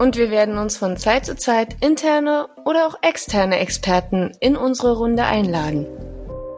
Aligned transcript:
Und 0.00 0.16
wir 0.16 0.30
werden 0.30 0.56
uns 0.56 0.78
von 0.78 0.96
Zeit 0.96 1.26
zu 1.26 1.36
Zeit 1.36 1.76
interne 1.82 2.48
oder 2.64 2.86
auch 2.86 2.94
externe 3.02 3.58
Experten 3.58 4.32
in 4.40 4.56
unsere 4.56 4.96
Runde 4.96 5.24
einladen. 5.24 5.86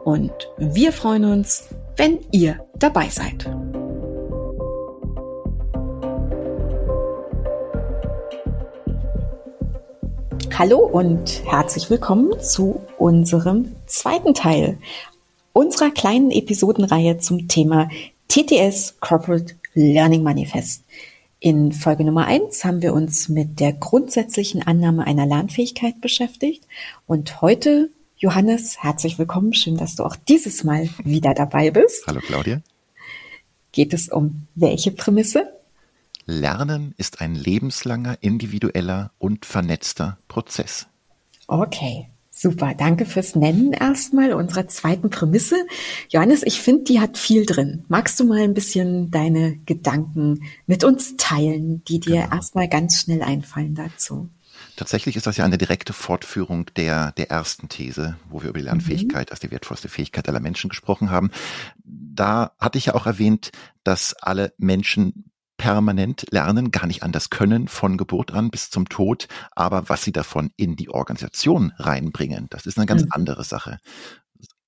Und 0.05 0.31
wir 0.57 0.93
freuen 0.93 1.25
uns, 1.25 1.67
wenn 1.97 2.19
ihr 2.31 2.65
dabei 2.79 3.09
seid. 3.09 3.43
Hallo 10.57 10.77
und 10.77 11.43
herzlich 11.45 11.89
willkommen 11.89 12.39
zu 12.39 12.79
unserem 12.97 13.75
zweiten 13.87 14.33
Teil 14.33 14.77
unserer 15.51 15.91
kleinen 15.91 16.31
Episodenreihe 16.31 17.17
zum 17.17 17.49
Thema 17.49 17.89
TTS 18.29 19.01
Corporate 19.01 19.55
Learning 19.73 20.23
Manifest. 20.23 20.85
In 21.43 21.73
Folge 21.73 22.05
Nummer 22.05 22.25
eins 22.25 22.63
haben 22.63 22.81
wir 22.81 22.93
uns 22.93 23.27
mit 23.27 23.59
der 23.59 23.73
grundsätzlichen 23.73 24.63
Annahme 24.65 25.05
einer 25.05 25.25
Lernfähigkeit 25.25 25.99
beschäftigt 25.99 26.65
und 27.05 27.41
heute 27.41 27.89
Johannes, 28.15 28.81
herzlich 28.81 29.19
willkommen. 29.19 29.53
Schön, 29.53 29.75
dass 29.75 29.97
du 29.97 30.05
auch 30.05 30.15
dieses 30.15 30.63
Mal 30.63 30.87
wieder 31.03 31.33
dabei 31.33 31.69
bist. 31.69 32.07
Hallo 32.07 32.21
Claudia. 32.21 32.61
Geht 33.73 33.93
es 33.93 34.07
um 34.07 34.47
welche 34.55 34.91
Prämisse? 34.91 35.51
Lernen 36.25 36.93
ist 36.95 37.19
ein 37.19 37.35
lebenslanger, 37.35 38.19
individueller 38.21 39.11
und 39.19 39.45
vernetzter 39.45 40.17
Prozess. 40.29 40.87
Okay, 41.47 42.07
super. 42.33 42.73
Danke 42.75 43.05
fürs 43.05 43.35
Nennen 43.35 43.71
erstmal 43.71 44.33
unserer 44.33 44.67
zweiten 44.67 45.09
Prämisse. 45.09 45.55
Johannes, 46.09 46.43
ich 46.43 46.59
finde, 46.59 46.83
die 46.85 46.99
hat 46.99 47.17
viel 47.17 47.45
drin. 47.45 47.85
Magst 47.87 48.19
du 48.19 48.25
mal 48.25 48.41
ein 48.41 48.53
bisschen 48.53 49.11
deine 49.11 49.57
Gedanken 49.65 50.41
mit 50.65 50.83
uns 50.83 51.15
teilen, 51.17 51.83
die 51.85 51.99
dir 51.99 52.23
genau. 52.23 52.35
erstmal 52.35 52.67
ganz 52.67 52.99
schnell 52.99 53.21
einfallen 53.21 53.75
dazu? 53.75 54.29
Tatsächlich 54.75 55.15
ist 55.15 55.27
das 55.27 55.37
ja 55.37 55.45
eine 55.45 55.59
direkte 55.59 55.93
Fortführung 55.93 56.65
der, 56.75 57.11
der 57.11 57.29
ersten 57.29 57.69
These, 57.69 58.17
wo 58.29 58.41
wir 58.41 58.49
über 58.49 58.57
die 58.57 58.65
Lernfähigkeit 58.65 59.29
mhm. 59.29 59.31
als 59.31 59.39
die 59.39 59.51
wertvollste 59.51 59.87
Fähigkeit 59.87 60.27
aller 60.27 60.39
Menschen 60.39 60.69
gesprochen 60.69 61.11
haben. 61.11 61.29
Da 61.83 62.53
hatte 62.57 62.79
ich 62.79 62.87
ja 62.87 62.95
auch 62.95 63.05
erwähnt, 63.05 63.51
dass 63.83 64.15
alle 64.15 64.53
Menschen 64.57 65.31
permanent 65.63 66.25
lernen, 66.29 66.71
gar 66.71 66.87
nicht 66.87 67.03
anders 67.03 67.29
können 67.29 67.69
von 67.69 67.95
Geburt 67.95 68.33
an 68.33 68.49
bis 68.49 68.69
zum 68.69 68.89
Tod, 68.89 69.29
aber 69.51 69.87
was 69.87 70.03
sie 70.03 70.11
davon 70.11 70.51
in 70.57 70.75
die 70.75 70.89
Organisation 70.89 71.71
reinbringen, 71.77 72.47
das 72.49 72.65
ist 72.65 72.77
eine 72.77 72.85
ganz 72.85 73.03
mhm. 73.03 73.11
andere 73.11 73.45
Sache. 73.45 73.79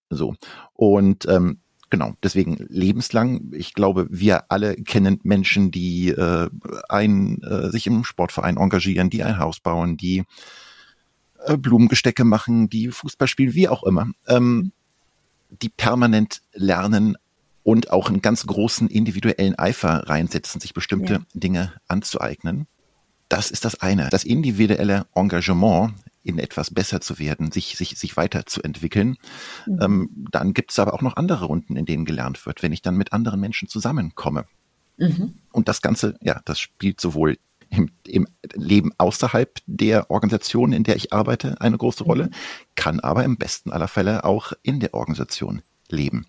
So. 0.09 0.35
Und 0.71 1.27
ähm, 1.27 1.59
genau, 1.89 2.13
deswegen 2.23 2.65
lebenslang. 2.69 3.51
Ich 3.51 3.73
glaube, 3.73 4.07
wir 4.09 4.49
alle 4.49 4.75
kennen 4.75 5.19
Menschen, 5.23 5.69
die 5.69 6.11
äh, 6.11 6.49
ein, 6.87 7.41
äh, 7.43 7.71
sich 7.71 7.87
im 7.87 8.05
Sportverein 8.05 8.55
engagieren, 8.55 9.09
die 9.09 9.21
ein 9.21 9.37
Haus 9.37 9.59
bauen, 9.59 9.97
die 9.97 10.23
äh, 11.43 11.57
Blumengestecke 11.57 12.23
machen, 12.23 12.69
die 12.69 12.87
Fußball 12.87 13.27
spielen, 13.27 13.53
wie 13.53 13.67
auch 13.67 13.83
immer. 13.83 14.07
Ähm, 14.27 14.71
die 15.49 15.67
permanent 15.67 16.41
lernen, 16.53 17.17
und 17.65 17.89
auch 17.89 18.09
einen 18.09 18.21
ganz 18.21 18.45
großen 18.45 18.87
individuellen 18.89 19.57
Eifer 19.57 20.07
reinsetzen, 20.07 20.61
sich 20.61 20.75
bestimmte 20.75 21.13
ja. 21.13 21.19
Dinge 21.33 21.73
anzueignen. 21.87 22.67
Das 23.27 23.49
ist 23.49 23.65
das 23.65 23.81
eine. 23.81 24.07
Das 24.11 24.23
individuelle 24.23 25.07
Engagement, 25.15 25.95
in 26.21 26.37
etwas 26.37 26.71
besser 26.71 27.01
zu 27.01 27.17
werden, 27.17 27.51
sich, 27.51 27.75
sich, 27.75 27.97
sich 27.97 28.15
weiterzuentwickeln. 28.17 29.17
Mhm. 29.65 29.79
Ähm, 29.81 30.09
dann 30.29 30.53
gibt 30.53 30.71
es 30.71 30.79
aber 30.79 30.93
auch 30.93 31.01
noch 31.01 31.17
andere 31.17 31.45
Runden, 31.45 31.75
in 31.75 31.85
denen 31.85 32.05
gelernt 32.05 32.45
wird, 32.45 32.61
wenn 32.61 32.71
ich 32.71 32.83
dann 32.83 32.97
mit 32.97 33.13
anderen 33.13 33.39
Menschen 33.39 33.67
zusammenkomme. 33.67 34.45
Mhm. 34.97 35.33
Und 35.51 35.67
das 35.67 35.81
Ganze, 35.81 36.19
ja, 36.21 36.41
das 36.45 36.59
spielt 36.59 37.01
sowohl 37.01 37.39
im, 37.71 37.89
im 38.05 38.27
Leben 38.53 38.91
außerhalb 38.99 39.57
der 39.65 40.11
Organisation, 40.11 40.71
in 40.71 40.83
der 40.83 40.97
ich 40.97 41.13
arbeite, 41.13 41.59
eine 41.61 41.79
große 41.79 42.03
Rolle, 42.03 42.25
mhm. 42.25 42.31
kann 42.75 42.99
aber 42.99 43.23
im 43.23 43.37
besten 43.37 43.71
aller 43.71 43.87
Fälle 43.87 44.23
auch 44.23 44.53
in 44.61 44.79
der 44.79 44.93
Organisation 44.93 45.63
leben. 45.89 46.27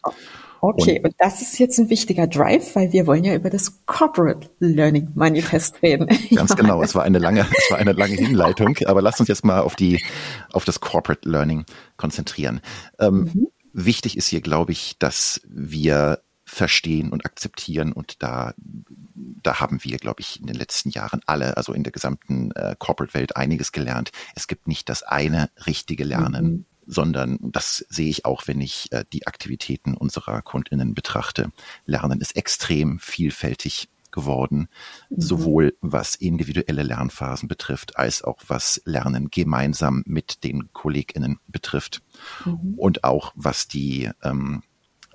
Okay, 0.66 0.98
und, 0.98 1.06
und, 1.06 1.14
das 1.18 1.42
ist 1.42 1.58
jetzt 1.58 1.78
ein 1.78 1.90
wichtiger 1.90 2.26
Drive, 2.26 2.74
weil 2.74 2.92
wir 2.92 3.06
wollen 3.06 3.24
ja 3.24 3.34
über 3.34 3.50
das 3.50 3.84
Corporate 3.86 4.50
Learning 4.58 5.10
Manifest 5.14 5.80
reden. 5.82 6.08
Ganz 6.34 6.56
genau, 6.56 6.82
es 6.82 6.94
war 6.94 7.04
eine 7.04 7.18
lange, 7.18 7.46
es 7.56 7.70
war 7.70 7.78
eine 7.78 7.92
lange 7.92 8.14
Hinleitung, 8.14 8.76
aber 8.86 9.00
lasst 9.00 9.20
uns 9.20 9.28
jetzt 9.28 9.44
mal 9.44 9.60
auf 9.60 9.76
die, 9.76 10.02
auf 10.52 10.64
das 10.64 10.80
Corporate 10.80 11.28
Learning 11.28 11.64
konzentrieren. 11.96 12.60
Ähm, 12.98 13.30
mhm. 13.32 13.48
Wichtig 13.72 14.16
ist 14.16 14.28
hier, 14.28 14.40
glaube 14.40 14.72
ich, 14.72 14.98
dass 14.98 15.40
wir 15.46 16.20
verstehen 16.44 17.10
und 17.10 17.24
akzeptieren 17.26 17.92
und 17.92 18.22
da 18.22 18.54
da 19.42 19.60
haben 19.60 19.82
wir, 19.82 19.98
glaube 19.98 20.20
ich, 20.20 20.40
in 20.40 20.46
den 20.46 20.56
letzten 20.56 20.90
Jahren 20.90 21.20
alle, 21.26 21.56
also 21.56 21.72
in 21.72 21.84
der 21.84 21.92
gesamten 21.92 22.50
äh, 22.52 22.74
Corporate-Welt 22.78 23.36
einiges 23.36 23.70
gelernt. 23.70 24.10
Es 24.34 24.48
gibt 24.48 24.66
nicht 24.66 24.88
das 24.88 25.02
eine 25.04 25.50
richtige 25.66 26.04
Lernen. 26.04 26.44
Mhm 26.44 26.64
sondern 26.86 27.38
das 27.40 27.84
sehe 27.88 28.08
ich 28.08 28.24
auch, 28.24 28.46
wenn 28.46 28.60
ich 28.60 28.90
äh, 28.92 29.04
die 29.12 29.26
Aktivitäten 29.26 29.94
unserer 29.94 30.42
Kundinnen 30.42 30.94
betrachte. 30.94 31.50
Lernen 31.84 32.20
ist 32.20 32.36
extrem 32.36 32.98
vielfältig 32.98 33.88
geworden, 34.12 34.68
mhm. 35.10 35.20
sowohl 35.20 35.76
was 35.80 36.14
individuelle 36.14 36.82
Lernphasen 36.82 37.48
betrifft, 37.48 37.98
als 37.98 38.22
auch 38.22 38.38
was 38.48 38.80
Lernen 38.84 39.30
gemeinsam 39.30 40.02
mit 40.06 40.42
den 40.42 40.72
KollegInnen 40.72 41.38
betrifft 41.48 42.02
mhm. 42.44 42.74
und 42.76 43.04
auch 43.04 43.32
was 43.36 43.68
die, 43.68 44.10
ähm, 44.22 44.62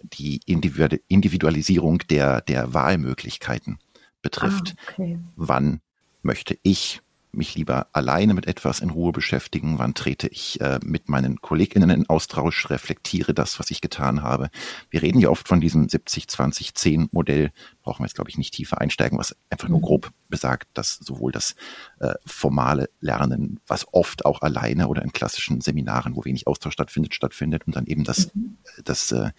die 0.03 0.39
Individualisierung 0.45 1.99
der, 2.09 2.41
der 2.41 2.73
Wahlmöglichkeiten 2.73 3.79
betrifft. 4.21 4.75
Ah, 4.77 4.91
okay. 4.91 5.19
Wann 5.35 5.81
möchte 6.21 6.57
ich 6.61 7.01
mich 7.33 7.55
lieber 7.55 7.87
alleine 7.93 8.33
mit 8.33 8.45
etwas 8.47 8.79
in 8.79 8.89
Ruhe 8.89 9.11
beschäftigen? 9.11 9.79
Wann 9.79 9.93
trete 9.93 10.27
ich 10.27 10.59
äh, 10.61 10.79
mit 10.83 11.09
meinen 11.09 11.41
KollegInnen 11.41 11.89
in 11.89 12.09
Austausch, 12.09 12.69
reflektiere 12.69 13.33
das, 13.33 13.59
was 13.59 13.71
ich 13.71 13.81
getan 13.81 14.23
habe? 14.23 14.49
Wir 14.89 15.01
reden 15.01 15.19
ja 15.19 15.29
oft 15.29 15.47
von 15.47 15.61
diesem 15.61 15.87
70-20-10-Modell. 15.87 17.51
Brauchen 17.81 18.03
wir 18.03 18.07
jetzt, 18.07 18.15
glaube 18.15 18.29
ich, 18.29 18.37
nicht 18.37 18.53
tiefer 18.53 18.81
einsteigen, 18.81 19.17
was 19.17 19.35
einfach 19.49 19.69
nur 19.69 19.79
mhm. 19.79 19.83
grob 19.83 20.11
besagt, 20.29 20.69
dass 20.73 20.95
sowohl 20.95 21.31
das 21.31 21.55
äh, 21.99 22.13
formale 22.25 22.89
Lernen, 22.99 23.59
was 23.67 23.85
oft 23.91 24.25
auch 24.25 24.41
alleine 24.41 24.87
oder 24.87 25.01
in 25.01 25.13
klassischen 25.13 25.61
Seminaren, 25.61 26.15
wo 26.15 26.25
wenig 26.25 26.47
Austausch 26.47 26.73
stattfindet, 26.73 27.13
stattfindet 27.13 27.65
und 27.67 27.75
dann 27.75 27.85
eben 27.85 28.03
das, 28.03 28.33
mhm. 28.33 28.57
das 28.83 29.11
äh, 29.11 29.31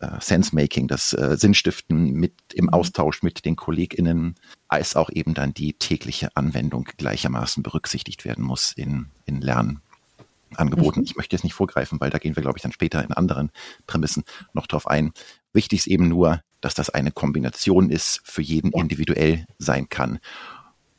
äh, 0.00 0.20
Sense-Making, 0.20 0.88
das 0.88 1.12
äh, 1.12 1.36
Sinnstiften 1.38 2.12
mit 2.12 2.34
im 2.52 2.66
mhm. 2.66 2.74
Austausch 2.74 3.22
mit 3.22 3.44
den 3.44 3.56
KollegInnen, 3.56 4.34
als 4.68 4.96
auch 4.96 5.10
eben 5.10 5.34
dann 5.34 5.54
die 5.54 5.74
tägliche 5.74 6.36
Anwendung 6.36 6.88
gleichermaßen 6.96 7.62
berücksichtigt 7.62 8.24
werden 8.24 8.44
muss 8.44 8.72
in, 8.72 9.06
in 9.24 9.40
Lernangeboten. 9.40 11.00
Mhm. 11.00 11.06
Ich 11.06 11.16
möchte 11.16 11.36
jetzt 11.36 11.44
nicht 11.44 11.54
vorgreifen, 11.54 12.00
weil 12.00 12.10
da 12.10 12.18
gehen 12.18 12.36
wir, 12.36 12.42
glaube 12.42 12.58
ich, 12.58 12.62
dann 12.62 12.72
später 12.72 13.02
in 13.02 13.12
anderen 13.12 13.50
Prämissen 13.86 14.24
noch 14.52 14.66
drauf 14.66 14.86
ein. 14.86 15.12
Wichtig 15.52 15.80
ist 15.80 15.86
eben 15.86 16.08
nur, 16.08 16.42
dass 16.60 16.74
das 16.74 16.90
eine 16.90 17.12
Kombination 17.12 17.90
ist, 17.90 18.20
für 18.24 18.42
jeden 18.42 18.72
individuell 18.72 19.46
sein 19.58 19.88
kann. 19.88 20.18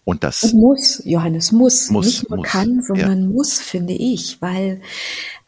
Und 0.08 0.24
das 0.24 0.42
und 0.42 0.62
muss, 0.62 1.02
Johannes, 1.04 1.52
muss, 1.52 1.90
muss 1.90 2.06
nicht 2.06 2.30
nur 2.30 2.38
muss, 2.38 2.48
kann, 2.48 2.82
sondern 2.82 3.24
ja. 3.24 3.28
muss, 3.28 3.60
finde 3.60 3.92
ich, 3.92 4.42
weil 4.42 4.80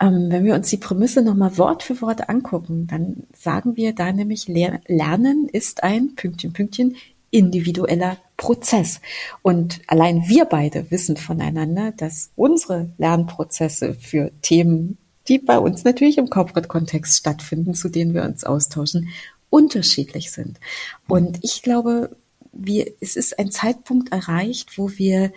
ähm, 0.01 0.25
wenn 0.28 0.44
wir 0.44 0.54
uns 0.54 0.69
die 0.69 0.75
Prämisse 0.75 1.22
nochmal 1.22 1.57
Wort 1.57 1.81
für 1.81 2.01
Wort 2.01 2.28
angucken, 2.28 2.86
dann 2.86 3.24
sagen 3.34 3.78
wir 3.78 3.95
da 3.95 4.12
nämlich, 4.12 4.50
Lernen 4.50 5.48
ist 5.48 5.81
ein 5.81 6.13
Pünktchen, 6.16 6.51
Pünktchen 6.51 6.98
individueller 7.31 8.18
Prozess. 8.36 9.00
Und 9.44 9.80
allein 9.88 10.28
wir 10.28 10.44
beide 10.44 10.92
wissen 10.92 11.16
voneinander, 11.16 11.94
dass 11.95 12.31
unsere 12.36 12.89
Lernprozesse 12.98 13.94
für 13.94 14.30
Themen, 14.42 14.98
die 15.30 15.39
bei 15.39 15.57
uns 15.57 15.86
natürlich 15.86 16.18
im 16.18 16.30
Corporate-Kontext 16.30 17.18
stattfinden, 17.18 17.75
zu 17.75 17.88
denen 17.88 18.13
wir 18.13 18.24
uns 18.24 18.44
austauschen, 18.44 19.07
unterschiedlich 19.50 20.31
sind. 20.31 20.60
Und 21.07 21.39
ich 21.44 21.62
glaube, 21.62 22.10
wir, 22.51 22.92
es 23.00 23.16
ist 23.16 23.40
ein 23.40 23.51
Zeitpunkt 23.51 24.12
erreicht, 24.12 24.78
wo 24.78 24.90
wir 24.98 25.31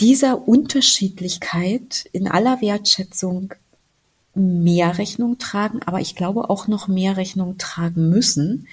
dieser 0.00 0.46
Unterschiedlichkeit 0.46 2.08
in 2.12 2.28
aller 2.28 2.60
Wertschätzung 2.60 3.54
mehr 4.34 4.98
Rechnung 4.98 5.38
tragen, 5.38 5.80
aber 5.86 6.00
ich 6.00 6.14
glaube 6.14 6.50
auch 6.50 6.68
noch 6.68 6.88
mehr 6.88 7.16
Rechnung 7.16 7.56
tragen 7.56 8.10
müssen, 8.10 8.68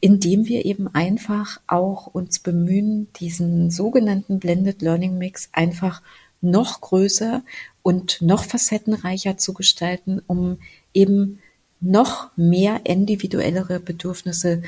indem 0.00 0.46
wir 0.46 0.64
eben 0.64 0.88
einfach 0.94 1.60
auch 1.66 2.06
uns 2.06 2.38
bemühen, 2.38 3.08
diesen 3.20 3.70
sogenannten 3.70 4.38
Blended 4.38 4.80
Learning 4.80 5.18
Mix 5.18 5.50
einfach 5.52 6.00
noch 6.40 6.80
größer 6.80 7.42
und 7.82 8.22
noch 8.22 8.44
facettenreicher 8.44 9.36
zu 9.36 9.52
gestalten, 9.52 10.22
um 10.26 10.58
eben 10.94 11.40
noch 11.80 12.30
mehr 12.36 12.80
individuellere 12.84 13.80
Bedürfnisse 13.80 14.62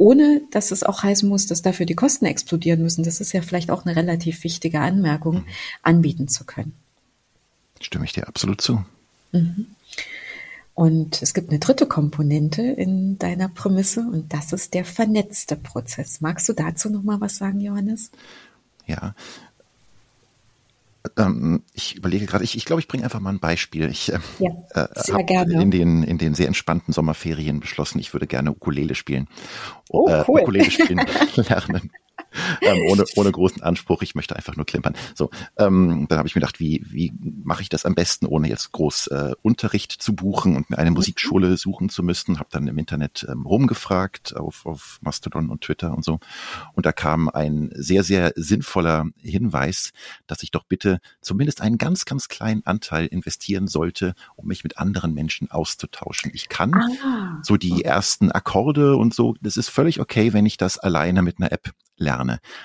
ohne 0.00 0.40
dass 0.50 0.70
es 0.70 0.82
auch 0.82 1.02
heißen 1.02 1.28
muss, 1.28 1.46
dass 1.46 1.60
dafür 1.60 1.84
die 1.84 1.94
Kosten 1.94 2.24
explodieren 2.24 2.80
müssen, 2.80 3.04
das 3.04 3.20
ist 3.20 3.32
ja 3.34 3.42
vielleicht 3.42 3.70
auch 3.70 3.84
eine 3.84 3.94
relativ 3.94 4.42
wichtige 4.44 4.80
Anmerkung, 4.80 5.34
mhm. 5.34 5.44
anbieten 5.82 6.26
zu 6.26 6.44
können. 6.44 6.72
Stimme 7.82 8.06
ich 8.06 8.14
dir 8.14 8.26
absolut 8.26 8.62
zu. 8.62 8.82
Mhm. 9.32 9.66
Und 10.72 11.20
es 11.20 11.34
gibt 11.34 11.50
eine 11.50 11.58
dritte 11.58 11.84
Komponente 11.84 12.62
in 12.62 13.18
deiner 13.18 13.48
Prämisse 13.48 14.00
und 14.00 14.32
das 14.32 14.54
ist 14.54 14.72
der 14.72 14.86
vernetzte 14.86 15.54
Prozess. 15.54 16.22
Magst 16.22 16.48
du 16.48 16.54
dazu 16.54 16.88
noch 16.88 17.02
mal 17.02 17.20
was 17.20 17.36
sagen, 17.36 17.60
Johannes? 17.60 18.10
Ja, 18.86 19.14
ähm, 21.16 21.62
ich 21.72 21.96
überlege 21.96 22.26
gerade, 22.26 22.44
ich, 22.44 22.56
ich 22.56 22.64
glaube, 22.64 22.80
ich 22.80 22.88
bringe 22.88 23.04
einfach 23.04 23.20
mal 23.20 23.30
ein 23.30 23.40
Beispiel. 23.40 23.88
Ich 23.90 24.12
äh, 24.12 24.18
ja, 24.38 24.50
äh, 24.74 25.12
habe 25.12 25.52
in 25.52 25.70
den, 25.70 26.02
in 26.02 26.18
den 26.18 26.34
sehr 26.34 26.46
entspannten 26.46 26.92
Sommerferien 26.92 27.60
beschlossen, 27.60 27.98
ich 27.98 28.12
würde 28.12 28.26
gerne 28.26 28.52
Ukulele 28.52 28.94
spielen. 28.94 29.28
Oh, 29.88 30.08
äh, 30.08 30.24
cool. 30.28 30.42
Ukulele 30.42 30.70
spielen 30.70 31.00
lernen 31.34 31.90
ähm, 32.62 32.80
ohne, 32.88 33.04
ohne 33.16 33.32
großen 33.32 33.62
Anspruch. 33.62 34.02
Ich 34.02 34.14
möchte 34.14 34.36
einfach 34.36 34.56
nur 34.56 34.66
klimpern. 34.66 34.94
So, 35.14 35.30
ähm, 35.56 36.06
dann 36.08 36.18
habe 36.18 36.28
ich 36.28 36.34
mir 36.34 36.40
gedacht, 36.40 36.60
wie, 36.60 36.84
wie 36.88 37.12
mache 37.44 37.62
ich 37.62 37.68
das 37.68 37.84
am 37.84 37.94
besten, 37.94 38.26
ohne 38.26 38.48
jetzt 38.48 38.72
groß 38.72 39.08
äh, 39.08 39.32
Unterricht 39.42 39.92
zu 39.92 40.14
buchen 40.14 40.56
und 40.56 40.70
mir 40.70 40.78
eine 40.78 40.90
Musikschule 40.90 41.56
suchen 41.56 41.88
zu 41.88 42.02
müssen. 42.02 42.38
Habe 42.38 42.48
dann 42.50 42.66
im 42.66 42.78
Internet 42.78 43.26
ähm, 43.28 43.46
rumgefragt 43.46 44.36
auf, 44.36 44.66
auf 44.66 44.98
Mastodon 45.02 45.50
und 45.50 45.62
Twitter 45.62 45.94
und 45.94 46.04
so. 46.04 46.20
Und 46.74 46.86
da 46.86 46.92
kam 46.92 47.28
ein 47.28 47.70
sehr, 47.74 48.02
sehr 48.02 48.32
sinnvoller 48.36 49.06
Hinweis, 49.20 49.92
dass 50.26 50.42
ich 50.42 50.50
doch 50.50 50.64
bitte 50.64 51.00
zumindest 51.20 51.60
einen 51.60 51.78
ganz, 51.78 52.04
ganz 52.04 52.28
kleinen 52.28 52.64
Anteil 52.64 53.06
investieren 53.06 53.68
sollte, 53.68 54.14
um 54.36 54.46
mich 54.46 54.64
mit 54.64 54.78
anderen 54.78 55.14
Menschen 55.14 55.50
auszutauschen. 55.50 56.30
Ich 56.34 56.48
kann 56.48 56.74
ah. 56.74 57.38
so 57.42 57.56
die 57.56 57.84
ersten 57.84 58.30
Akkorde 58.30 58.96
und 58.96 59.14
so, 59.14 59.34
das 59.40 59.56
ist 59.56 59.68
völlig 59.68 60.00
okay, 60.00 60.32
wenn 60.32 60.46
ich 60.46 60.56
das 60.56 60.78
alleine 60.78 61.22
mit 61.22 61.38
einer 61.38 61.52
App 61.52 61.70
lerne. 61.96 62.19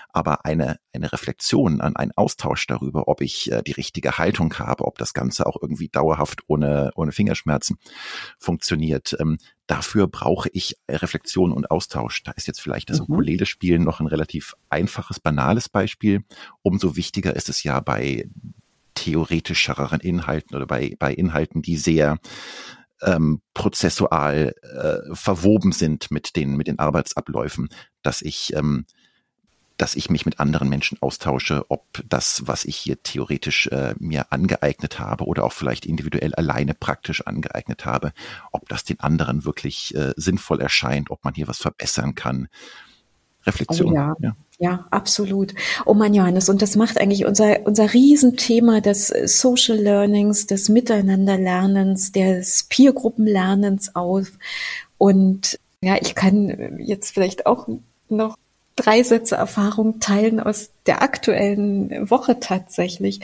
Aber 0.09 0.45
eine, 0.45 0.77
eine 0.93 1.11
Reflexion, 1.11 1.81
an 1.81 1.95
einen 1.95 2.11
Austausch 2.15 2.67
darüber, 2.67 3.07
ob 3.07 3.21
ich 3.21 3.51
äh, 3.51 3.61
die 3.63 3.71
richtige 3.71 4.17
Haltung 4.17 4.53
habe, 4.55 4.85
ob 4.85 4.97
das 4.97 5.13
Ganze 5.13 5.45
auch 5.45 5.57
irgendwie 5.61 5.89
dauerhaft 5.89 6.41
ohne, 6.47 6.91
ohne 6.95 7.11
Fingerschmerzen 7.11 7.77
funktioniert, 8.39 9.15
ähm, 9.19 9.37
dafür 9.67 10.07
brauche 10.07 10.49
ich 10.53 10.77
Reflexion 10.89 11.51
und 11.51 11.71
Austausch. 11.71 12.23
Da 12.23 12.31
ist 12.31 12.47
jetzt 12.47 12.61
vielleicht 12.61 12.89
das 12.89 12.99
mhm. 12.99 13.05
Ukulele-Spielen 13.05 13.83
noch 13.83 13.99
ein 13.99 14.07
relativ 14.07 14.55
einfaches, 14.69 15.19
banales 15.19 15.69
Beispiel. 15.69 16.23
Umso 16.61 16.95
wichtiger 16.95 17.35
ist 17.35 17.49
es 17.49 17.63
ja 17.63 17.79
bei 17.79 18.29
theoretischeren 18.95 19.99
Inhalten 19.99 20.55
oder 20.55 20.65
bei, 20.65 20.95
bei 20.99 21.13
Inhalten, 21.13 21.61
die 21.61 21.77
sehr 21.77 22.17
ähm, 23.01 23.41
prozessual 23.53 24.53
äh, 24.61 25.15
verwoben 25.15 25.71
sind 25.71 26.11
mit 26.11 26.35
den, 26.35 26.55
mit 26.55 26.67
den 26.67 26.79
Arbeitsabläufen, 26.79 27.69
dass 28.01 28.21
ich 28.21 28.53
ähm, 28.55 28.85
dass 29.77 29.95
ich 29.95 30.09
mich 30.09 30.25
mit 30.25 30.39
anderen 30.39 30.69
Menschen 30.69 30.97
austausche, 31.01 31.65
ob 31.69 31.85
das, 32.07 32.43
was 32.45 32.65
ich 32.65 32.77
hier 32.77 33.01
theoretisch 33.03 33.67
äh, 33.67 33.93
mir 33.99 34.31
angeeignet 34.31 34.99
habe 34.99 35.25
oder 35.25 35.43
auch 35.43 35.53
vielleicht 35.53 35.85
individuell 35.85 36.33
alleine 36.35 36.73
praktisch 36.73 37.25
angeeignet 37.25 37.85
habe, 37.85 38.13
ob 38.51 38.69
das 38.69 38.83
den 38.83 38.99
anderen 38.99 39.45
wirklich 39.45 39.93
äh, 39.95 40.13
sinnvoll 40.15 40.61
erscheint, 40.61 41.11
ob 41.11 41.23
man 41.23 41.33
hier 41.33 41.47
was 41.47 41.57
verbessern 41.57 42.15
kann. 42.15 42.47
Reflexion. 43.45 43.91
Oh 43.91 43.95
ja. 43.95 44.15
ja. 44.19 44.35
Ja, 44.57 44.87
absolut. 44.89 45.53
Oh 45.85 45.93
Mann, 45.93 46.13
Johannes, 46.13 46.47
und 46.47 46.61
das 46.61 46.77
macht 46.77 46.99
eigentlich 46.99 47.25
unser, 47.25 47.65
unser 47.65 47.93
Riesenthema 47.93 48.79
des 48.79 49.09
Social 49.09 49.77
Learnings, 49.77 50.47
des 50.47 50.69
Miteinanderlernens, 50.69 52.13
des 52.13 52.63
Peergruppenlernens 52.69 53.95
auf. 53.97 54.31
Und 54.97 55.59
ja, 55.81 55.97
ich 55.99 56.15
kann 56.15 56.79
jetzt 56.79 57.13
vielleicht 57.13 57.45
auch 57.45 57.67
noch 58.07 58.37
drei 58.75 59.03
Sätze 59.03 59.35
Erfahrung 59.35 59.99
teilen 59.99 60.39
aus 60.39 60.71
der 60.85 61.01
aktuellen 61.01 62.09
Woche 62.09 62.39
tatsächlich, 62.39 63.21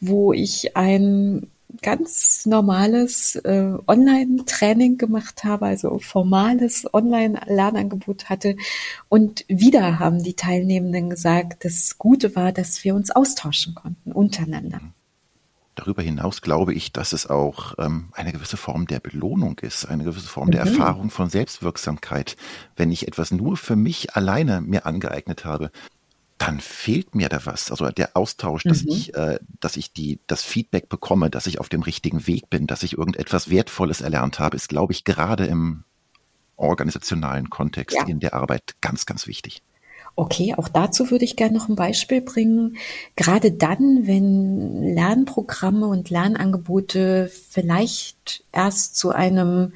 wo 0.00 0.32
ich 0.32 0.76
ein 0.76 1.48
ganz 1.82 2.46
normales 2.46 3.36
äh, 3.36 3.72
Online-Training 3.86 4.96
gemacht 4.96 5.44
habe, 5.44 5.66
also 5.66 5.98
formales 5.98 6.86
Online-Lernangebot 6.92 8.28
hatte. 8.28 8.56
Und 9.08 9.44
wieder 9.48 9.98
haben 9.98 10.22
die 10.22 10.34
Teilnehmenden 10.34 11.10
gesagt, 11.10 11.64
das 11.64 11.98
Gute 11.98 12.36
war, 12.36 12.52
dass 12.52 12.84
wir 12.84 12.94
uns 12.94 13.10
austauschen 13.10 13.74
konnten 13.74 14.12
untereinander. 14.12 14.80
Darüber 15.74 16.02
hinaus 16.02 16.40
glaube 16.40 16.72
ich, 16.72 16.92
dass 16.92 17.12
es 17.12 17.28
auch 17.28 17.74
ähm, 17.78 18.10
eine 18.12 18.32
gewisse 18.32 18.56
Form 18.56 18.86
der 18.86 19.00
Belohnung 19.00 19.58
ist, 19.60 19.86
eine 19.86 20.04
gewisse 20.04 20.28
Form 20.28 20.48
mhm. 20.48 20.52
der 20.52 20.60
Erfahrung 20.62 21.10
von 21.10 21.28
Selbstwirksamkeit. 21.28 22.36
Wenn 22.76 22.92
ich 22.92 23.08
etwas 23.08 23.32
nur 23.32 23.56
für 23.56 23.76
mich 23.76 24.14
alleine 24.14 24.60
mir 24.60 24.86
angeeignet 24.86 25.44
habe, 25.44 25.70
dann 26.38 26.60
fehlt 26.60 27.14
mir 27.14 27.28
da 27.28 27.44
was. 27.46 27.70
Also 27.70 27.88
der 27.90 28.16
Austausch, 28.16 28.64
mhm. 28.64 28.68
dass 28.68 28.82
ich, 28.82 29.14
äh, 29.14 29.38
dass 29.60 29.76
ich 29.76 29.92
die, 29.92 30.20
das 30.26 30.42
Feedback 30.42 30.88
bekomme, 30.88 31.30
dass 31.30 31.46
ich 31.46 31.58
auf 31.58 31.68
dem 31.68 31.82
richtigen 31.82 32.26
Weg 32.26 32.50
bin, 32.50 32.66
dass 32.66 32.82
ich 32.82 32.96
irgendetwas 32.98 33.50
Wertvolles 33.50 34.00
erlernt 34.00 34.38
habe, 34.38 34.56
ist, 34.56 34.68
glaube 34.68 34.92
ich, 34.92 35.04
gerade 35.04 35.46
im 35.46 35.84
organisationalen 36.56 37.50
Kontext 37.50 37.96
ja. 37.96 38.06
in 38.06 38.20
der 38.20 38.34
Arbeit 38.34 38.76
ganz, 38.80 39.06
ganz 39.06 39.26
wichtig. 39.26 39.62
Okay, 40.16 40.54
auch 40.56 40.68
dazu 40.68 41.10
würde 41.10 41.24
ich 41.24 41.34
gerne 41.34 41.54
noch 41.54 41.68
ein 41.68 41.74
Beispiel 41.74 42.20
bringen. 42.20 42.76
Gerade 43.16 43.50
dann, 43.50 44.06
wenn 44.06 44.94
Lernprogramme 44.94 45.86
und 45.86 46.08
Lernangebote 46.08 47.28
vielleicht 47.50 48.44
erst 48.52 48.96
zu 48.96 49.10
einem 49.10 49.72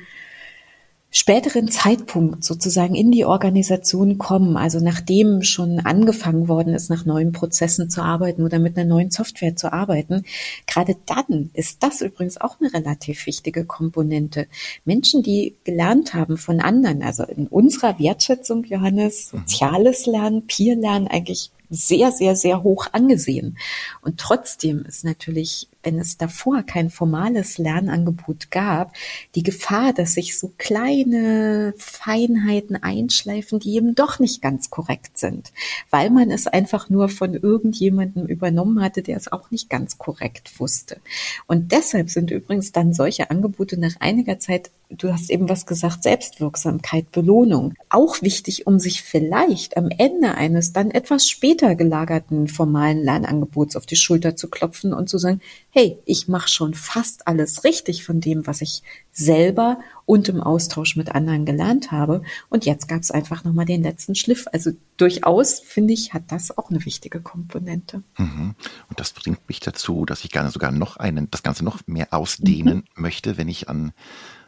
späteren 1.11 1.69
Zeitpunkt 1.69 2.45
sozusagen 2.45 2.95
in 2.95 3.11
die 3.11 3.25
Organisation 3.25 4.19
kommen, 4.19 4.57
also 4.57 4.79
nachdem 4.79 5.43
schon 5.43 5.81
angefangen 5.81 6.49
worden 6.49 6.75
ist, 6.75 6.91
nach 6.91 7.07
neuen 7.07 7.33
Prozessen 7.33 7.89
zu 7.89 8.03
arbeiten 8.03 8.45
oder 8.45 8.59
mit 8.59 8.77
einer 8.77 8.89
neuen 8.89 9.11
Software 9.11 9.57
zu 9.57 9.73
arbeiten, 9.73 10.25
gerade 10.67 10.97
dann 11.07 11.51
ist 11.55 11.83
das 11.83 12.03
übrigens 12.03 12.39
auch 12.39 12.57
eine 12.61 12.73
relativ 12.73 13.27
wichtige 13.27 13.65
Komponente. 13.65 14.49
Menschen, 14.85 15.23
die 15.23 15.55
gelernt 15.65 16.13
haben 16.13 16.37
von 16.37 16.61
anderen, 16.61 17.03
also 17.03 17.25
in 17.25 17.47
unserer 17.47 17.99
Wertschätzung, 17.99 18.65
Johannes, 18.65 19.33
mhm. 19.33 19.39
soziales 19.39 20.07
Lernen, 20.07 20.47
Peer-Lernen 20.47 21.09
eigentlich 21.09 21.51
sehr, 21.71 22.13
sehr, 22.13 22.37
sehr 22.37 22.63
hoch 22.63 22.87
angesehen. 22.93 23.59
Und 24.01 24.19
trotzdem 24.19 24.85
ist 24.87 25.05
natürlich 25.05 25.69
wenn 25.83 25.99
es 25.99 26.17
davor 26.17 26.63
kein 26.63 26.91
formales 26.91 27.59
Lernangebot 27.59 28.51
gab, 28.51 28.95
die 29.35 29.43
Gefahr, 29.43 29.93
dass 29.93 30.15
sich 30.15 30.39
so 30.39 30.53
kleine 30.59 31.75
Feinheiten 31.79 32.77
einschleifen, 32.77 33.61
die 33.61 33.75
eben 33.75 33.95
doch 33.95 34.19
nicht 34.19 34.43
ganz 34.43 34.71
korrekt 34.71 35.19
sind, 35.19 35.53
weil 35.91 36.11
man 36.11 36.31
es 36.31 36.47
einfach 36.47 36.91
nur 36.91 37.09
von 37.09 37.35
irgendjemandem 37.35 38.27
übernommen 38.27 38.83
hatte, 38.83 39.03
der 39.03 39.17
es 39.17 39.31
auch 39.31 39.51
nicht 39.51 39.71
ganz 39.71 39.99
korrekt 39.99 40.59
wusste. 40.59 41.01
Und 41.47 41.73
deshalb 41.73 42.11
sind 42.11 42.31
übrigens 42.31 42.73
dann 42.73 42.93
solche 42.93 43.31
Angebote 43.31 43.79
nach 43.79 43.95
einiger 44.01 44.39
Zeit, 44.39 44.71
du 44.91 45.13
hast 45.13 45.31
eben 45.31 45.49
was 45.49 45.67
gesagt, 45.67 46.03
Selbstwirksamkeit, 46.03 47.13
Belohnung, 47.13 47.75
auch 47.89 48.23
wichtig, 48.23 48.67
um 48.67 48.79
sich 48.79 49.03
vielleicht 49.03 49.77
am 49.77 49.91
Ende 49.91 50.35
eines 50.35 50.73
dann 50.73 50.91
etwas 50.91 51.29
später 51.29 51.75
gelagerten 51.75 52.49
formalen 52.49 53.03
Lernangebots 53.03 53.77
auf 53.77 53.87
die 53.87 53.97
Schulter 53.97 54.37
zu 54.37 54.49
klopfen 54.49 54.93
und 54.93 55.09
zu 55.09 55.19
sagen, 55.19 55.41
hey, 55.71 55.99
ich 56.07 56.29
mache 56.29 56.49
schon 56.49 56.75
fast 56.75 57.27
alles 57.27 57.65
richtig 57.65 58.05
von 58.05 58.21
dem, 58.21 58.47
was 58.47 58.63
ich 58.63 58.83
selber 59.13 59.79
und 60.07 60.29
im 60.29 60.41
Austausch 60.41 60.97
mit 60.97 61.15
anderen 61.15 61.45
gelernt 61.45 61.93
habe. 61.93 62.23
Und 62.49 62.65
jetzt 62.65 62.89
gab 62.89 63.03
es 63.03 63.11
einfach 63.11 63.45
nochmal 63.45 63.67
den 63.67 63.83
letzten 63.83 64.15
Schliff. 64.15 64.47
Also 64.53 64.71
durchaus, 64.97 65.61
finde 65.61 65.93
ich, 65.93 66.15
hat 66.15 66.25
das 66.29 66.57
auch 66.57 66.71
eine 66.71 66.85
wichtige 66.85 67.21
Komponente. 67.21 68.03
Mhm. 68.17 68.55
Und 68.89 69.01
das 69.01 69.13
bringt 69.13 69.47
mich 69.49 69.61
dazu, 69.61 70.07
dass 70.07 70.25
ich 70.25 70.31
gerne 70.31 70.51
sogar 70.51 70.73
noch 70.73 70.97
einen, 70.97 71.31
das 71.31 71.43
Ganze 71.43 71.65
noch 71.65 71.87
mehr 71.87 72.09
ausdehnen 72.13 72.77
mhm. 72.97 73.03
möchte, 73.03 73.37
wenn 73.37 73.49
ich 73.49 73.69
an, 73.69 73.93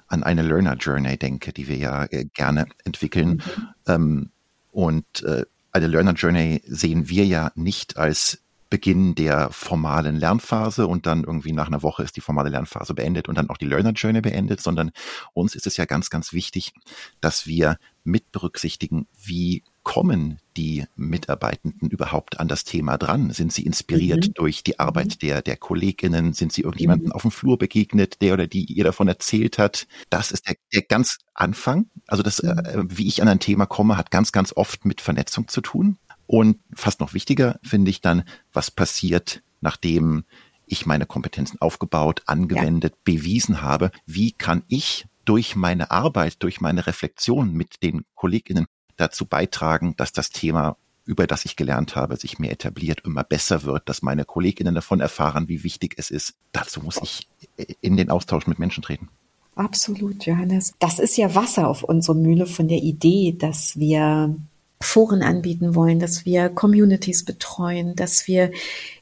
an 0.07 0.23
eine 0.23 0.43
Learner 0.43 0.77
Journey 0.77 1.19
denke, 1.19 1.53
die 1.53 1.69
wir 1.69 1.77
ja 1.77 2.05
äh, 2.07 2.25
gerne 2.33 2.67
entwickeln. 2.85 3.43
Mhm. 3.45 3.69
Ähm, 3.87 4.31
und 4.73 5.23
äh, 5.25 5.45
eine 5.73 5.87
Learner 5.87 6.15
Journey 6.15 6.63
sehen 6.67 7.09
wir 7.09 7.27
ja 7.27 7.53
nicht 7.55 7.97
als 7.99 8.39
Beginn 8.71 9.17
der 9.17 9.51
formalen 9.51 10.17
Lernphase 10.17 10.87
und 10.87 11.07
dann 11.07 11.25
irgendwie 11.25 11.53
nach 11.53 11.67
einer 11.67 11.83
Woche 11.83 12.05
ist 12.05 12.17
die 12.17 12.21
formale 12.21 12.51
Lernphase 12.51 12.95
beendet 12.95 13.29
und 13.29 13.37
dann 13.37 13.51
auch 13.51 13.57
die 13.57 13.67
Learner 13.67 13.93
Journey 13.93 14.21
beendet, 14.21 14.61
sondern 14.61 14.93
uns 15.35 15.57
ist 15.57 15.67
es 15.67 15.77
ja 15.77 15.85
ganz, 15.85 16.09
ganz 16.09 16.33
wichtig, 16.33 16.73
dass 17.21 17.47
wir 17.47 17.79
mit 18.05 18.33
berücksichtigen, 18.33 19.07
wie 19.23 19.65
kommen 19.83 20.39
die 20.57 20.85
Mitarbeitenden 20.95 21.91
überhaupt 21.91 22.39
an 22.39 22.49
das 22.49 22.65
Thema 22.65 22.97
dran? 22.97 23.31
Sind 23.33 23.53
sie 23.53 23.65
inspiriert 23.65 24.29
mhm. 24.29 24.35
durch 24.35 24.63
die 24.63 24.79
Arbeit 24.79 25.09
mhm. 25.09 25.19
der, 25.21 25.43
der 25.43 25.57
Kolleginnen? 25.57 26.33
Sind 26.33 26.53
sie 26.53 26.63
irgendjemanden 26.63 27.09
mhm. 27.09 27.13
auf 27.13 27.23
dem 27.23 27.31
Flur 27.31 27.59
begegnet, 27.59 28.23
der 28.23 28.35
oder 28.35 28.47
die 28.47 28.65
ihr 28.65 28.85
davon 28.85 29.09
erzählt 29.09 29.59
hat? 29.59 29.87
Das 30.11 30.31
ist 30.31 30.47
der, 30.49 30.57
der 30.73 30.83
ganz 30.83 31.19
Anfang. 31.35 31.87
Also 32.07 32.23
das, 32.23 32.43
mhm. 32.43 32.51
äh, 32.51 32.85
wie 32.87 33.09
ich 33.09 33.21
an 33.21 33.29
ein 33.29 33.41
Thema 33.41 33.67
komme, 33.67 33.97
hat 33.97 34.11
ganz, 34.11 34.33
ganz 34.33 34.53
oft 34.55 34.85
mit 34.85 35.01
Vernetzung 35.01 35.49
zu 35.49 35.61
tun. 35.61 35.99
Und 36.31 36.61
fast 36.73 37.01
noch 37.01 37.13
wichtiger 37.13 37.59
finde 37.61 37.91
ich 37.91 38.03
dann, 38.03 38.23
was 38.53 38.71
passiert, 38.71 39.43
nachdem 39.61 40.23
ich 40.65 40.87
meine 40.87 41.05
Kompetenzen 41.05 41.61
aufgebaut, 41.61 42.23
angewendet, 42.27 42.93
ja. 42.95 43.01
bewiesen 43.03 43.63
habe. 43.63 43.91
Wie 44.07 44.31
kann 44.31 44.63
ich 44.69 45.07
durch 45.25 45.57
meine 45.57 45.91
Arbeit, 45.91 46.41
durch 46.45 46.61
meine 46.61 46.87
Reflexion 46.87 47.53
mit 47.53 47.83
den 47.83 48.05
Kolleginnen 48.15 48.67
dazu 48.97 49.27
beitragen, 49.27 49.97
dass 49.97 50.13
das 50.13 50.31
Thema 50.31 50.77
über 51.05 51.27
das 51.27 51.45
ich 51.45 51.57
gelernt 51.57 51.97
habe, 51.97 52.17
sich 52.17 52.39
mehr 52.39 52.53
etabliert, 52.53 53.01
immer 53.05 53.25
besser 53.25 53.65
wird, 53.65 53.89
dass 53.89 54.01
meine 54.01 54.25
Kolleginnen 54.25 54.77
davon 54.77 55.01
erfahren, 55.01 55.49
wie 55.49 55.65
wichtig 55.65 55.95
es 55.97 56.13
ist. 56.13 56.35
Dazu 56.53 56.81
muss 56.81 57.01
ich 57.03 57.27
in 57.81 57.97
den 57.97 58.09
Austausch 58.09 58.47
mit 58.47 58.61
Menschen 58.61 58.85
treten. 58.85 59.09
Absolut, 59.57 60.25
Johannes. 60.27 60.75
Das 60.79 61.01
ist 61.01 61.17
ja 61.17 61.35
Wasser 61.35 61.67
auf 61.67 61.83
unsere 61.83 62.17
Mühle 62.17 62.47
von 62.47 62.69
der 62.69 62.79
Idee, 62.79 63.35
dass 63.37 63.77
wir 63.77 64.37
Foren 64.83 65.23
anbieten 65.23 65.75
wollen, 65.75 65.99
dass 65.99 66.25
wir 66.25 66.49
Communities 66.49 67.25
betreuen, 67.25 67.95
dass 67.97 68.27
wir 68.27 68.51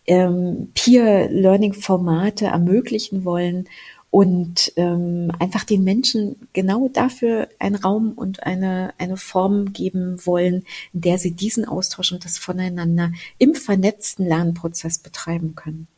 ähm, 0.06 0.70
Peer-Learning-Formate 0.74 2.46
ermöglichen 2.46 3.24
wollen 3.24 3.68
und 4.10 4.72
ähm, 4.76 5.30
einfach 5.38 5.64
den 5.64 5.84
Menschen 5.84 6.48
genau 6.52 6.88
dafür 6.88 7.48
einen 7.58 7.76
Raum 7.76 8.12
und 8.12 8.42
eine, 8.42 8.94
eine 8.98 9.16
Form 9.16 9.72
geben 9.72 10.24
wollen, 10.24 10.64
in 10.94 11.00
der 11.02 11.18
sie 11.18 11.32
diesen 11.32 11.66
Austausch 11.66 12.12
und 12.12 12.24
das 12.24 12.38
Voneinander 12.38 13.12
im 13.36 13.54
vernetzten 13.54 14.26
Lernprozess 14.26 14.98
betreiben 14.98 15.54
können. 15.54 15.88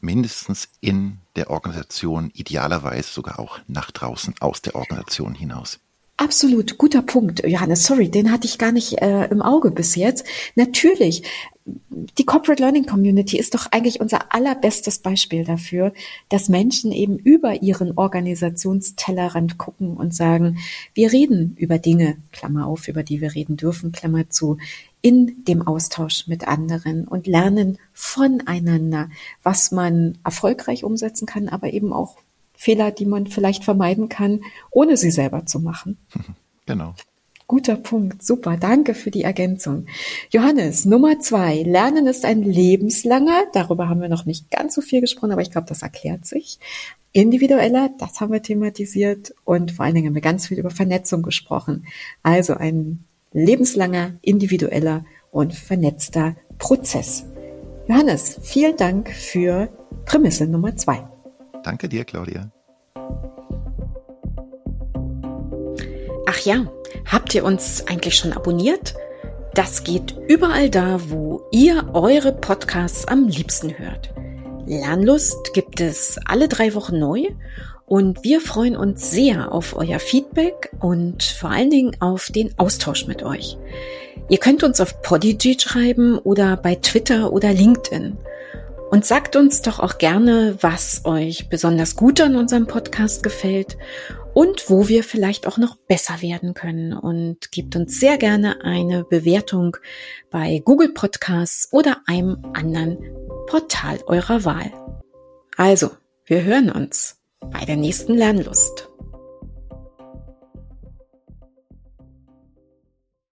Mindestens 0.00 0.68
in 0.80 1.18
der 1.36 1.50
Organisation, 1.50 2.30
idealerweise 2.32 3.10
sogar 3.12 3.38
auch 3.38 3.60
nach 3.68 3.90
draußen 3.90 4.34
aus 4.40 4.62
der 4.62 4.74
Organisation 4.74 5.34
hinaus. 5.34 5.78
Absolut, 6.20 6.76
guter 6.76 7.00
Punkt, 7.00 7.46
Johannes. 7.46 7.84
Sorry, 7.84 8.10
den 8.10 8.30
hatte 8.30 8.46
ich 8.46 8.58
gar 8.58 8.72
nicht 8.72 9.00
äh, 9.00 9.24
im 9.28 9.40
Auge 9.40 9.70
bis 9.70 9.94
jetzt. 9.94 10.26
Natürlich, 10.54 11.22
die 11.64 12.26
Corporate 12.26 12.62
Learning 12.62 12.84
Community 12.84 13.38
ist 13.38 13.54
doch 13.54 13.68
eigentlich 13.70 14.02
unser 14.02 14.34
allerbestes 14.34 14.98
Beispiel 14.98 15.44
dafür, 15.44 15.94
dass 16.28 16.50
Menschen 16.50 16.92
eben 16.92 17.16
über 17.16 17.62
ihren 17.62 17.96
Organisationstellerrand 17.96 19.56
gucken 19.56 19.96
und 19.96 20.14
sagen, 20.14 20.58
wir 20.92 21.10
reden 21.10 21.56
über 21.56 21.78
Dinge, 21.78 22.18
Klammer 22.32 22.66
auf, 22.66 22.86
über 22.88 23.02
die 23.02 23.22
wir 23.22 23.34
reden 23.34 23.56
dürfen, 23.56 23.90
Klammer 23.90 24.28
zu, 24.28 24.58
in 25.00 25.42
dem 25.48 25.66
Austausch 25.66 26.26
mit 26.26 26.46
anderen 26.46 27.08
und 27.08 27.28
lernen 27.28 27.78
voneinander, 27.94 29.08
was 29.42 29.70
man 29.70 30.18
erfolgreich 30.22 30.84
umsetzen 30.84 31.24
kann, 31.24 31.48
aber 31.48 31.72
eben 31.72 31.94
auch 31.94 32.18
Fehler, 32.60 32.90
die 32.90 33.06
man 33.06 33.26
vielleicht 33.26 33.64
vermeiden 33.64 34.10
kann, 34.10 34.42
ohne 34.70 34.98
sie 34.98 35.10
selber 35.10 35.46
zu 35.46 35.60
machen. 35.60 35.96
Genau. 36.66 36.94
Guter 37.48 37.74
Punkt. 37.74 38.22
Super. 38.22 38.56
Danke 38.56 38.94
für 38.94 39.10
die 39.10 39.24
Ergänzung. 39.24 39.86
Johannes, 40.30 40.84
Nummer 40.84 41.18
zwei. 41.18 41.64
Lernen 41.64 42.06
ist 42.06 42.24
ein 42.24 42.44
lebenslanger. 42.44 43.46
Darüber 43.52 43.88
haben 43.88 44.00
wir 44.00 44.08
noch 44.08 44.24
nicht 44.24 44.52
ganz 44.52 44.76
so 44.76 44.82
viel 44.82 45.00
gesprochen, 45.00 45.32
aber 45.32 45.42
ich 45.42 45.50
glaube, 45.50 45.66
das 45.66 45.82
erklärt 45.82 46.26
sich. 46.26 46.60
Individueller, 47.10 47.90
das 47.98 48.20
haben 48.20 48.32
wir 48.32 48.40
thematisiert 48.42 49.34
und 49.44 49.72
vor 49.72 49.84
allen 49.84 49.96
Dingen 49.96 50.06
haben 50.06 50.14
wir 50.14 50.22
ganz 50.22 50.46
viel 50.46 50.60
über 50.60 50.70
Vernetzung 50.70 51.22
gesprochen. 51.22 51.86
Also 52.22 52.54
ein 52.54 53.02
lebenslanger, 53.32 54.12
individueller 54.22 55.04
und 55.32 55.54
vernetzter 55.54 56.36
Prozess. 56.58 57.24
Johannes, 57.88 58.38
vielen 58.42 58.76
Dank 58.76 59.10
für 59.10 59.70
Prämisse 60.04 60.46
Nummer 60.46 60.76
zwei. 60.76 61.09
Danke 61.62 61.88
dir, 61.88 62.04
Claudia. 62.04 62.50
Ach 66.26 66.38
ja, 66.44 66.66
habt 67.06 67.34
ihr 67.34 67.44
uns 67.44 67.86
eigentlich 67.86 68.16
schon 68.16 68.32
abonniert? 68.32 68.94
Das 69.54 69.82
geht 69.82 70.14
überall 70.28 70.70
da, 70.70 71.00
wo 71.10 71.42
ihr 71.50 71.90
eure 71.92 72.32
Podcasts 72.32 73.06
am 73.08 73.26
liebsten 73.26 73.76
hört. 73.78 74.14
Lernlust 74.66 75.52
gibt 75.54 75.80
es 75.80 76.18
alle 76.24 76.46
drei 76.46 76.74
Wochen 76.74 76.98
neu 77.00 77.30
und 77.86 78.22
wir 78.22 78.40
freuen 78.40 78.76
uns 78.76 79.10
sehr 79.10 79.50
auf 79.50 79.74
euer 79.74 79.98
Feedback 79.98 80.70
und 80.78 81.24
vor 81.24 81.50
allen 81.50 81.70
Dingen 81.70 81.96
auf 81.98 82.28
den 82.30 82.56
Austausch 82.56 83.08
mit 83.08 83.24
euch. 83.24 83.58
Ihr 84.28 84.38
könnt 84.38 84.62
uns 84.62 84.80
auf 84.80 85.02
Podigy 85.02 85.58
schreiben 85.58 86.16
oder 86.18 86.56
bei 86.56 86.76
Twitter 86.76 87.32
oder 87.32 87.52
LinkedIn. 87.52 88.16
Und 88.90 89.06
sagt 89.06 89.36
uns 89.36 89.62
doch 89.62 89.78
auch 89.78 89.98
gerne, 89.98 90.56
was 90.60 91.02
euch 91.04 91.48
besonders 91.48 91.94
gut 91.94 92.20
an 92.20 92.34
unserem 92.34 92.66
Podcast 92.66 93.22
gefällt 93.22 93.78
und 94.34 94.68
wo 94.68 94.88
wir 94.88 95.04
vielleicht 95.04 95.46
auch 95.46 95.58
noch 95.58 95.76
besser 95.76 96.22
werden 96.22 96.54
können. 96.54 96.92
Und 96.92 97.52
gebt 97.52 97.76
uns 97.76 98.00
sehr 98.00 98.18
gerne 98.18 98.64
eine 98.64 99.04
Bewertung 99.04 99.76
bei 100.30 100.60
Google 100.64 100.88
Podcasts 100.92 101.68
oder 101.72 101.98
einem 102.06 102.42
anderen 102.52 102.98
Portal 103.46 104.00
eurer 104.06 104.44
Wahl. 104.44 104.72
Also, 105.56 105.90
wir 106.24 106.42
hören 106.42 106.70
uns 106.70 107.16
bei 107.40 107.64
der 107.64 107.76
nächsten 107.76 108.14
Lernlust. 108.14 108.89